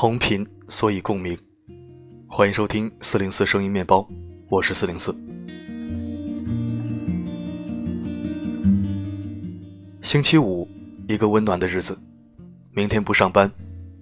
[0.00, 1.36] 同频，所以共鸣。
[2.28, 4.08] 欢迎收听四零四声音面包，
[4.48, 5.12] 我是四零四。
[10.00, 10.68] 星期五，
[11.08, 11.98] 一个温暖的日子。
[12.70, 13.50] 明天不上班，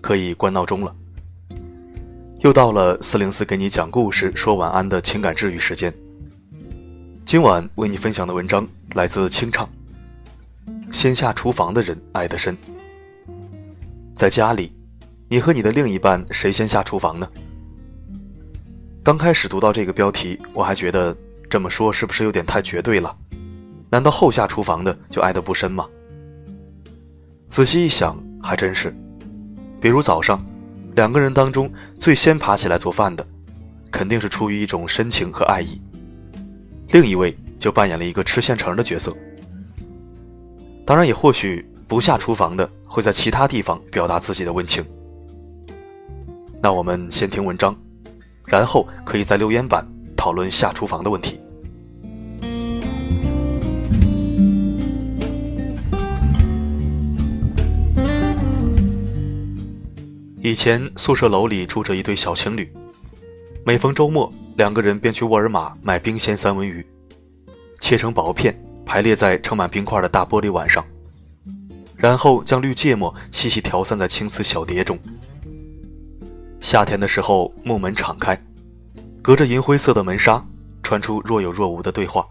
[0.00, 0.96] 可以关闹钟了。
[2.40, 5.92] 又到了四零四给你讲故事、说晚安的情感治愈时间。
[7.26, 9.68] 今晚为你分享的文章来自清唱。
[10.90, 12.56] 先下厨房的人爱得深。
[14.16, 14.72] 在家里。
[15.32, 17.26] 你和你的另一半谁先下厨房呢？
[19.02, 21.16] 刚开始读到这个标题，我还觉得
[21.48, 23.16] 这么说是不是有点太绝对了？
[23.88, 25.88] 难道后下厨房的就爱得不深吗？
[27.46, 28.94] 仔细一想，还真是。
[29.80, 30.38] 比如早上，
[30.96, 33.26] 两个人当中最先爬起来做饭的，
[33.90, 35.80] 肯定是出于一种深情和爱意。
[36.90, 39.16] 另一位就扮演了一个吃现成的角色。
[40.84, 44.84] 当然，也或许不下厨房的会在其他地方表达自己的温情。
[46.64, 47.76] 那我们先听文章，
[48.46, 49.84] 然后可以在留言板
[50.16, 51.40] 讨论下厨房的问题。
[60.40, 62.72] 以前宿舍楼里住着一对小情侣，
[63.66, 66.86] 每逢周末，两个人便去沃尔玛买冰鲜三文鱼，
[67.80, 70.84] 切成薄片，排列在盛满冰块的大玻璃碗上，
[71.96, 74.96] 然后将绿芥末细细调散在青瓷小碟中。
[76.62, 78.40] 夏天的时候，木门敞开，
[79.20, 80.42] 隔着银灰色的门纱，
[80.80, 82.24] 传出若有若无的对话。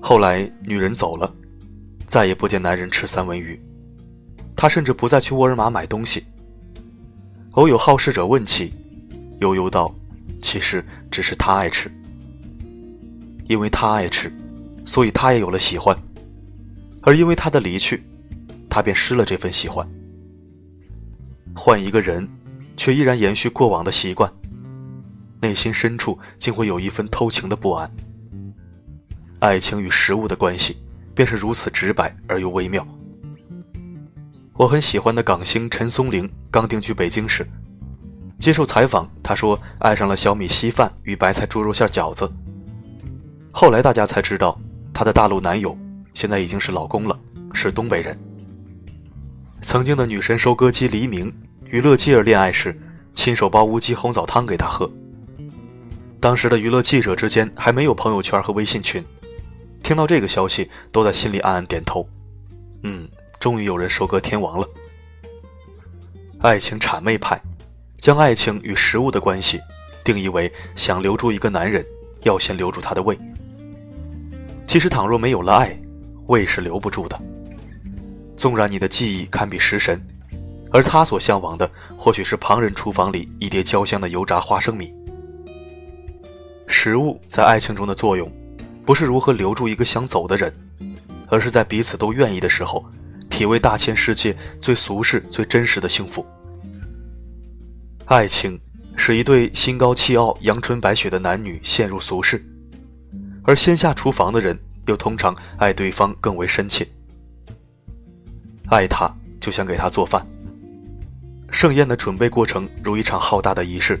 [0.00, 1.30] 后来女人走了，
[2.06, 3.60] 再也不见男人吃三文鱼，
[4.56, 6.24] 他甚至不再去沃尔玛买东西。
[7.52, 8.72] 偶有好事者问起，
[9.40, 9.94] 悠悠道
[10.40, 11.92] ：“其实只是他爱吃，
[13.46, 14.32] 因为他爱吃，
[14.86, 15.94] 所以他也有了喜欢，
[17.02, 18.02] 而因为他的离去，
[18.70, 19.86] 他便失了这份喜欢。
[21.54, 22.26] 换一个人。”
[22.78, 24.32] 却依然延续过往的习惯，
[25.42, 27.90] 内心深处竟会有一份偷情的不安。
[29.40, 30.76] 爱情与食物的关系
[31.14, 32.86] 便是如此直白而又微妙。
[34.54, 37.46] 我很喜欢的港星陈松伶刚定居北京时，
[38.38, 42.32] 接受采访，他说爱上了小米稀饭与白菜猪肉馅饺子。
[43.52, 44.58] 后来大家才知道，
[44.94, 45.76] 她的大陆男友
[46.14, 47.18] 现在已经是老公了，
[47.52, 48.16] 是东北人。
[49.62, 51.32] 曾经的女神收割机黎明。
[51.70, 52.74] 与乐基儿恋爱时，
[53.14, 54.90] 亲手煲乌鸡红枣汤给他喝。
[56.18, 59.04] 当时的娱乐记者之间还没有朋友圈和微信群，
[59.82, 62.08] 听到这个消息，都在心里暗暗点头。
[62.84, 63.06] 嗯，
[63.38, 64.66] 终于有人收割天王了。
[66.40, 67.38] 爱情谄媚派，
[68.00, 69.60] 将爱情与食物的关系
[70.02, 71.84] 定义为想留住一个男人，
[72.22, 73.18] 要先留住他的胃。
[74.66, 75.78] 其实，倘若没有了爱，
[76.28, 77.20] 胃是留不住的。
[78.38, 80.00] 纵然你的记忆堪比食神。
[80.70, 84.92] 而他所向往的，或许是旁人厨房里一碟焦香的油炸花生米。
[86.66, 88.30] 食物在爱情中的作用，
[88.84, 90.52] 不是如何留住一个想走的人，
[91.28, 92.84] 而是在彼此都愿意的时候，
[93.30, 96.24] 体味大千世界最俗世、最真实的幸福。
[98.04, 98.60] 爱情
[98.96, 102.42] 使一对心高气傲、阳春白雪的男女陷入俗世，
[103.42, 106.86] 而先下厨房的人，又通常爱对方更为深切。
[108.68, 110.26] 爱他，就想给他做饭。
[111.50, 114.00] 盛宴的准备过程如一场浩大的仪式，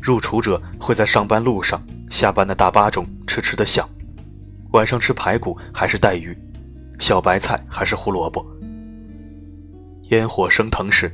[0.00, 3.88] 入厨者会在上班路上、下班的大巴中痴痴的想：
[4.72, 6.36] 晚上吃排骨还是带鱼，
[6.98, 8.46] 小白菜还是胡萝卜。
[10.10, 11.10] 烟火升腾时，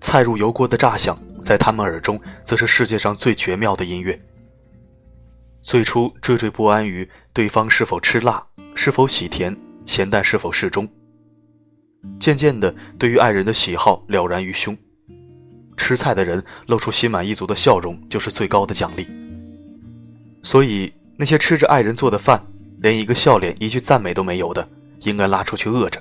[0.00, 4.20] 菜入油锅的炸响，在他们耳中则是世界上最绝妙的音乐。
[5.62, 8.44] 最初惴惴不安于对方是否吃辣、
[8.74, 9.56] 是否喜甜、
[9.86, 10.88] 咸淡是否适中。
[12.18, 14.76] 渐渐的，对于爱人的喜好了然于胸，
[15.76, 19.06] 吃菜的人露出心满意足的笑容，就是最高的奖励。
[20.42, 22.44] 所以，那些吃着爱人做的饭，
[22.80, 24.68] 连一个笑脸、一句赞美都没有的，
[25.02, 26.00] 应该拉出去饿着。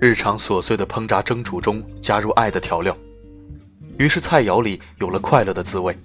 [0.00, 2.94] 日常琐碎的烹炸蒸煮中加入爱的调料，
[3.98, 5.96] 于是菜肴里有了快乐的滋味。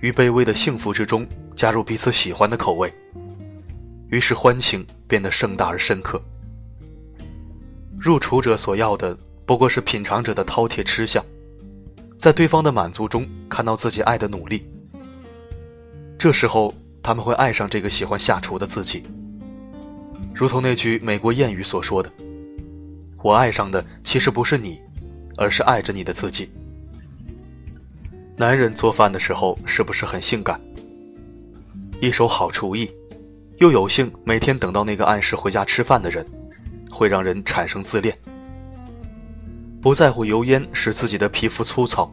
[0.00, 1.26] 于卑微的幸福之中
[1.56, 2.92] 加入彼此喜欢的口味。
[4.12, 6.22] 于是欢情变得盛大而深刻。
[7.98, 9.16] 入厨者所要的
[9.46, 11.24] 不过是品尝者的饕餮吃相，
[12.18, 14.68] 在对方的满足中看到自己爱的努力。
[16.18, 19.02] 这时候他们会爱上这个喜欢下厨的自己。
[20.34, 22.12] 如同那句美国谚语所说的
[23.24, 24.78] ：“我爱上的其实不是你，
[25.38, 26.50] 而是爱着你的自己。”
[28.36, 30.60] 男人做饭的时候是不是很性感？
[31.98, 32.90] 一手好厨艺。
[33.62, 36.26] 又有幸每天等到那个按时回家吃饭的人，
[36.90, 38.12] 会让人产生自恋。
[39.80, 42.12] 不在乎油烟使自己的皮肤粗糙，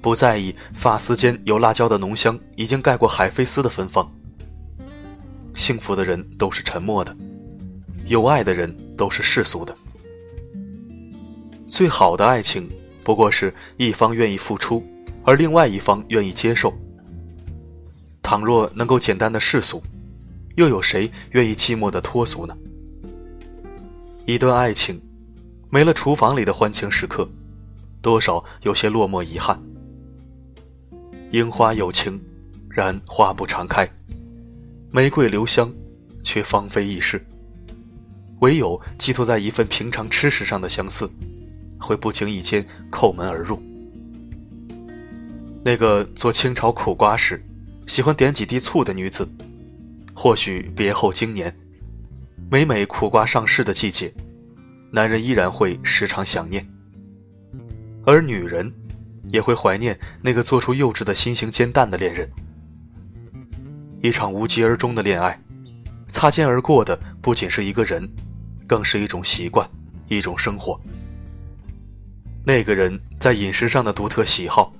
[0.00, 4.10] 不在意发丝间有辣椒的浓香已经盖过海飞丝的芬芳。
[5.54, 7.14] 幸福的人都是沉默的，
[8.06, 9.76] 有爱的人都是世俗的。
[11.66, 12.70] 最好的爱情，
[13.02, 14.82] 不过是一方愿意付出，
[15.24, 16.72] 而另外一方愿意接受。
[18.22, 19.82] 倘若能够简单的世俗，
[20.56, 22.56] 又有谁愿意寂寞的脱俗呢？
[24.26, 25.00] 一段爱情，
[25.68, 27.28] 没了厨房里的欢情时刻，
[28.00, 29.60] 多少有些落寞遗憾。
[31.32, 32.20] 樱花有情，
[32.70, 33.84] 然花不常开；
[34.90, 35.72] 玫瑰留香，
[36.22, 37.24] 却芳菲易逝。
[38.40, 41.10] 唯有寄托在一份平常吃食上的相似，
[41.78, 43.60] 会不经意间叩门而入。
[45.64, 47.42] 那个做清炒苦瓜时，
[47.86, 49.26] 喜欢点几滴醋的女子，
[50.14, 51.54] 或许别后经年。
[52.50, 54.12] 每每苦瓜上市的季节，
[54.90, 56.64] 男人依然会时常想念，
[58.04, 58.72] 而女人
[59.24, 62.30] 也会怀念那个做出幼稚的心形煎蛋的恋人。
[64.02, 65.40] 一场无疾而终的恋爱，
[66.06, 68.08] 擦肩而过的不仅是一个人，
[68.66, 69.68] 更是一种习惯，
[70.08, 70.78] 一种生活。
[72.44, 74.72] 那个人在饮食上的独特喜好，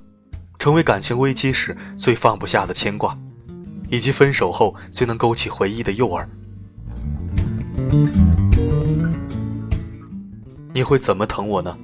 [0.59, 3.19] 成为感情危机时最放不下的牵挂，
[3.95, 6.27] 以及分手后最能勾起回忆的诱饵。
[10.73, 11.79] 你会怎么疼我呢？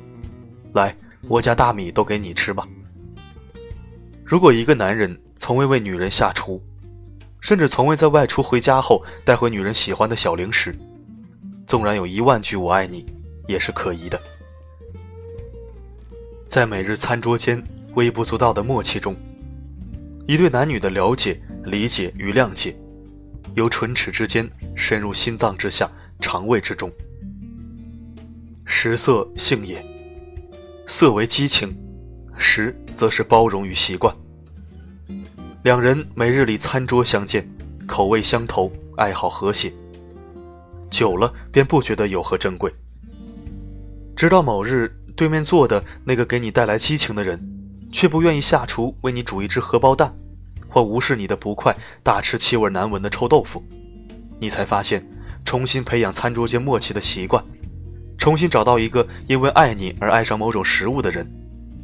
[0.73, 0.97] 来，
[1.29, 2.67] 我家大米都给你吃吧。
[4.25, 6.61] 如果一个男人从未为女人下厨，
[7.41, 10.77] 甚至从未在外出回家后带回女人喜欢的小零食，
[11.65, 13.07] 纵然有一万句我爱你，
[13.47, 14.21] 也是可疑的。
[16.49, 17.63] 在每日餐桌间
[17.95, 19.17] 微不足道的默契中，
[20.27, 22.77] 一对男女的了解、理解与谅解。
[23.55, 25.91] 由唇齿之间深入心脏之下、
[26.21, 26.91] 肠胃之中。
[28.65, 29.85] 食色性也，
[30.87, 31.77] 色为激情，
[32.39, 34.15] 食则是包容与习惯。
[35.65, 37.47] 两人每日里餐桌相见，
[37.87, 39.73] 口味相投，爱好和谐，
[40.89, 42.73] 久了便不觉得有何珍贵。
[44.15, 47.41] 直到某日，对面坐的那个给你带来激情的人，
[47.91, 50.15] 却不愿意下厨为你煮一只荷包蛋。
[50.71, 53.63] 或无视你的不快，大吃气味难闻的臭豆腐，
[54.39, 55.05] 你才发现，
[55.45, 57.45] 重新培养餐桌间默契的习惯，
[58.17, 61.31] 重新找到一个因为爱你而爱上某种食物的人，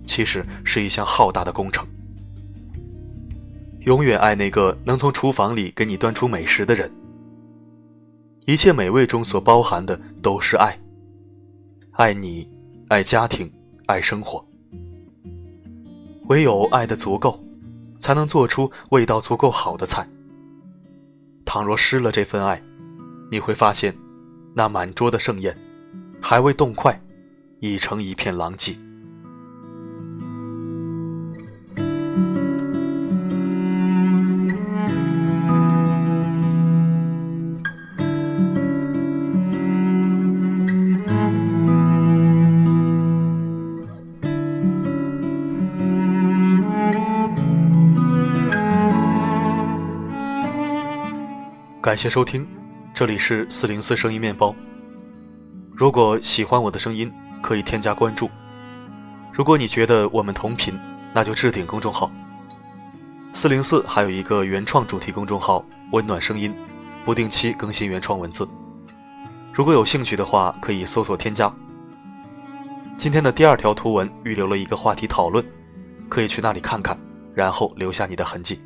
[0.06, 1.86] 其实是一项浩大的工程。
[3.80, 6.90] 永远爱那个能从厨房里给你端出美食的人。
[8.46, 10.78] 一切美味中所包含的都是爱，
[11.92, 12.48] 爱你，
[12.88, 13.52] 爱家庭，
[13.86, 14.44] 爱生活。
[16.28, 17.45] 唯有爱的足够。
[18.06, 20.08] 才能做出味道足够好的菜。
[21.44, 22.62] 倘若失了这份爱，
[23.32, 23.99] 你会发现，
[24.55, 25.58] 那满桌的盛宴，
[26.23, 27.03] 还未动筷，
[27.58, 28.79] 已成一片狼藉。
[51.86, 52.44] 感谢收听，
[52.93, 54.52] 这里是四零四声音面包。
[55.70, 57.08] 如果喜欢我的声音，
[57.40, 58.28] 可以添加关注。
[59.32, 60.76] 如果你觉得我们同频，
[61.14, 62.10] 那就置顶公众号。
[63.32, 65.64] 四零四还有一个原创主题公众号
[65.94, 66.52] “温暖声音”，
[67.06, 68.48] 不定期更新原创文字。
[69.52, 71.55] 如果有兴趣的话，可以搜索添加。
[72.96, 75.46] 今天的第二条图文预留了一个话题讨论，
[76.08, 76.98] 可以去那里看看，
[77.32, 78.60] 然后留下你的痕迹。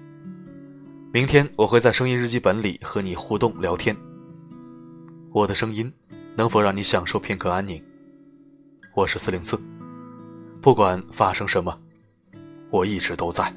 [1.13, 3.97] 明天我会在声音日记本里和你互动聊天。
[5.33, 5.93] 我的声音
[6.37, 7.83] 能否让你享受片刻安宁？
[8.95, 9.61] 我是四零四，
[10.63, 11.77] 不管发生什么，
[12.71, 13.53] 我一直都在。